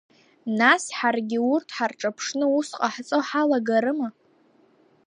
Нас 0.59 0.83
ҳаргьы 0.97 1.39
урҭ 1.53 1.69
ҳарҿыԥшны 1.77 2.45
ус 2.57 2.69
ҟаҳҵо 2.79 3.19
ҳалагарыма? 3.27 4.09